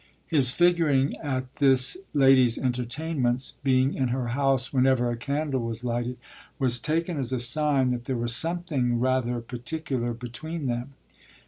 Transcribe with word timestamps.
His 0.25 0.51
figuring 0.51 1.15
at 1.17 1.57
this 1.57 1.95
lady's 2.11 2.57
entertainments, 2.57 3.53
being 3.63 3.93
in 3.93 4.07
her 4.07 4.29
house 4.29 4.73
whenever 4.73 5.11
a 5.11 5.15
candle 5.15 5.59
was 5.59 5.83
lighted, 5.83 6.17
was 6.57 6.79
taken 6.79 7.17
as 7.19 7.31
a 7.31 7.39
sign 7.39 7.89
that 7.89 8.05
there 8.05 8.17
was 8.17 8.35
something 8.35 8.99
rather 8.99 9.39
particular 9.41 10.15
between 10.15 10.65
them. 10.65 10.95